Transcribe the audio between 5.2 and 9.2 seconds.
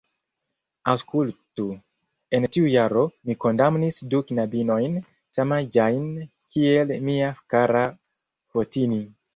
samaĝajn kiel mia kara Fotini.